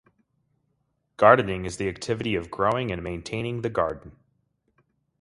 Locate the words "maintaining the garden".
3.03-4.15